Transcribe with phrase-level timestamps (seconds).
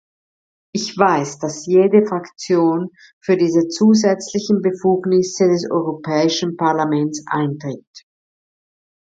[0.73, 7.85] Ich weiß, dass jede Fraktion für diese zusätzlichen Befugnisse des Europäischen Parlaments eintritt.